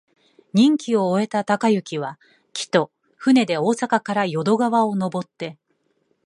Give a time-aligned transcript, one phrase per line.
[0.53, 2.19] 任期を終えた貫之は、
[2.53, 5.59] 帰途、船で大阪から淀川をのぼって、